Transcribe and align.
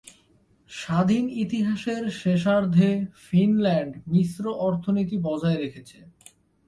স্বাধীন 0.69 1.25
ইতিহাসের 1.43 2.03
শেষার্ধে 2.21 2.89
ফিনল্যান্ড 3.25 3.93
মিশ্র 4.13 4.43
অর্থনীতি 4.67 5.15
বজায় 5.27 5.59
রেখেছে। 5.59 5.97